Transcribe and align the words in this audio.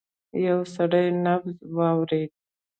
يو 0.45 0.59
سړی 0.75 1.05
نبض 1.25 1.57
واورېد. 1.77 2.31